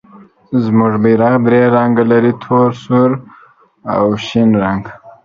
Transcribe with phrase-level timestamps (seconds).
[0.63, 3.11] زموږ بیرغ درې رنګه لري، تور، سور
[3.93, 4.83] او شین رنګ.